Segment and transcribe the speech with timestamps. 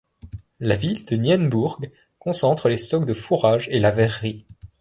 [0.59, 1.79] La ville de Nienburg
[2.17, 4.47] concentre les stocks de fourrage et la verrerie.